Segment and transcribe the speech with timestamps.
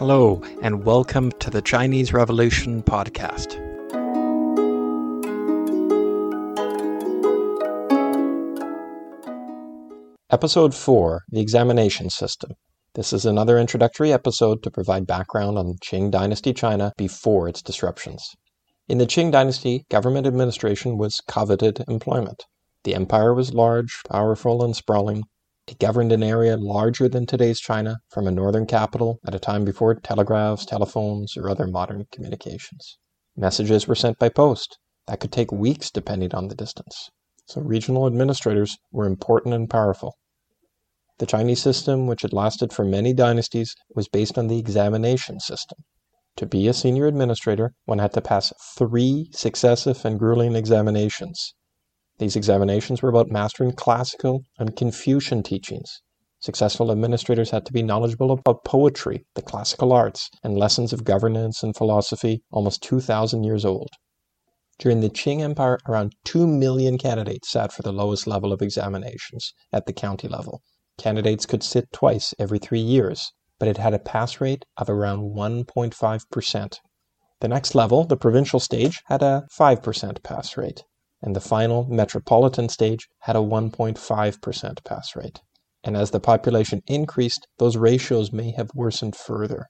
[0.00, 3.52] Hello, and welcome to the Chinese Revolution podcast.
[10.30, 12.52] Episode 4 The Examination System.
[12.94, 18.26] This is another introductory episode to provide background on Qing Dynasty China before its disruptions.
[18.88, 22.46] In the Qing Dynasty, government administration was coveted employment.
[22.84, 25.24] The empire was large, powerful, and sprawling,
[25.66, 29.64] it governed an area larger than today's China from a northern capital at a time
[29.64, 32.98] before telegraphs, telephones, or other modern communications.
[33.36, 34.78] Messages were sent by post.
[35.06, 37.10] That could take weeks depending on the distance.
[37.46, 40.16] So regional administrators were important and powerful.
[41.18, 45.78] The Chinese system, which had lasted for many dynasties, was based on the examination system.
[46.36, 51.54] To be a senior administrator, one had to pass three successive and grueling examinations
[52.20, 56.02] these examinations were about mastering classical and Confucian teachings.
[56.38, 61.62] Successful administrators had to be knowledgeable about poetry, the classical arts, and lessons of governance
[61.62, 63.88] and philosophy almost 2,000 years old.
[64.78, 69.54] During the Qing Empire, around 2 million candidates sat for the lowest level of examinations
[69.72, 70.60] at the county level.
[70.98, 75.34] Candidates could sit twice every three years, but it had a pass rate of around
[75.34, 76.78] 1.5%.
[77.40, 80.82] The next level, the provincial stage, had a 5% pass rate
[81.22, 85.40] and the final metropolitan stage had a 1.5% pass rate.
[85.82, 89.66] And as the population increased, those ratios may have worsened further.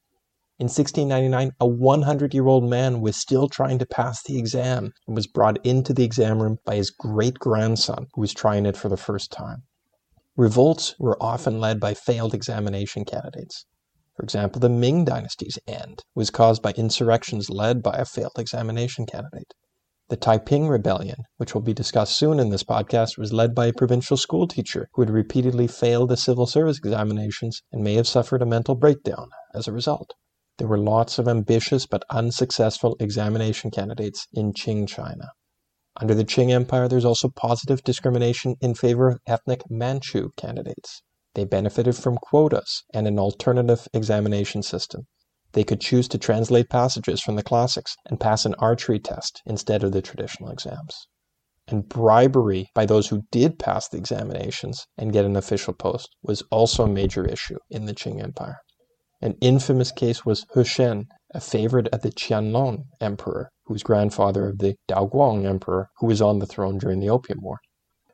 [0.58, 5.16] In 1699, a 100 year old man was still trying to pass the exam and
[5.16, 8.88] was brought into the exam room by his great grandson, who was trying it for
[8.88, 9.62] the first time.
[10.36, 13.64] Revolts were often led by failed examination candidates.
[14.14, 19.06] For example, the Ming dynasty's end was caused by insurrections led by a failed examination
[19.06, 19.54] candidate.
[20.10, 23.72] The Taiping Rebellion, which will be discussed soon in this podcast, was led by a
[23.72, 28.42] provincial school teacher who had repeatedly failed the civil service examinations and may have suffered
[28.42, 30.14] a mental breakdown as a result.
[30.58, 35.30] There were lots of ambitious but unsuccessful examination candidates in Qing China.
[35.94, 41.04] Under the Qing Empire, there's also positive discrimination in favor of ethnic Manchu candidates.
[41.36, 45.06] They benefited from quotas and an alternative examination system.
[45.52, 49.82] They could choose to translate passages from the classics and pass an archery test instead
[49.82, 50.94] of the traditional exams.
[51.66, 56.42] And bribery by those who did pass the examinations and get an official post was
[56.50, 58.58] also a major issue in the Qing Empire.
[59.20, 64.48] An infamous case was He Shen, a favorite of the Qianlong Emperor, who was grandfather
[64.48, 67.58] of the Daoguang Emperor who was on the throne during the Opium War.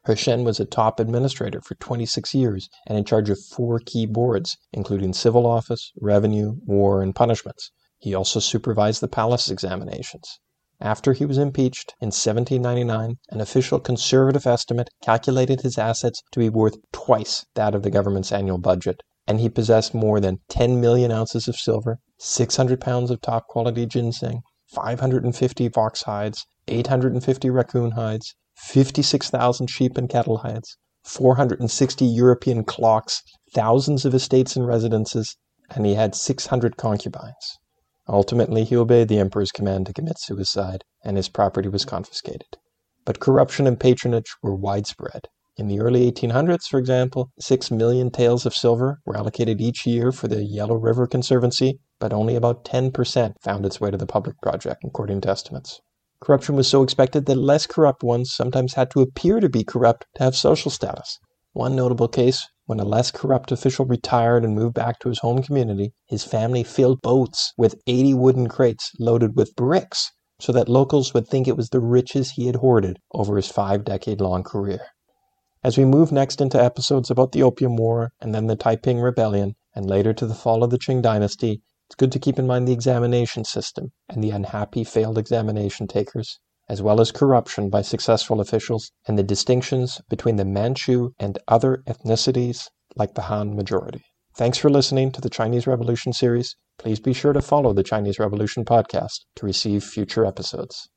[0.08, 4.06] He Shen was a top administrator for 26 years and in charge of four key
[4.06, 7.72] boards, including civil office, revenue, war, and punishments.
[7.98, 10.38] He also supervised the palace examinations.
[10.80, 16.50] After he was impeached in 1799, an official conservative estimate calculated his assets to be
[16.50, 21.10] worth twice that of the government's annual budget, and he possessed more than 10 million
[21.10, 28.34] ounces of silver, 600 pounds of top quality ginseng, 550 fox hides, 850 raccoon hides,
[28.56, 33.22] 56,000 sheep and cattle hides, 460 European clocks,
[33.52, 35.36] thousands of estates and residences,
[35.70, 37.58] and he had 600 concubines.
[38.08, 42.56] Ultimately, he obeyed the emperor's command to commit suicide, and his property was confiscated.
[43.04, 45.28] But corruption and patronage were widespread.
[45.56, 50.12] In the early 1800s, for example, six million taels of silver were allocated each year
[50.12, 54.40] for the Yellow River Conservancy, but only about 10% found its way to the public
[54.42, 55.80] project, according to estimates.
[56.20, 60.06] Corruption was so expected that less corrupt ones sometimes had to appear to be corrupt
[60.16, 61.18] to have social status.
[61.52, 65.42] One notable case, when a less corrupt official retired and moved back to his home
[65.42, 70.10] community, his family filled boats with 80 wooden crates loaded with bricks
[70.40, 73.84] so that locals would think it was the riches he had hoarded over his five
[73.84, 74.80] decade long career.
[75.62, 79.54] As we move next into episodes about the Opium War and then the Taiping Rebellion,
[79.74, 82.66] and later to the fall of the Qing Dynasty, it's good to keep in mind
[82.66, 88.40] the examination system and the unhappy failed examination takers, as well as corruption by successful
[88.40, 94.02] officials and the distinctions between the Manchu and other ethnicities like the Han majority.
[94.34, 96.56] Thanks for listening to the Chinese Revolution series.
[96.76, 100.88] Please be sure to follow the Chinese Revolution podcast to receive future episodes.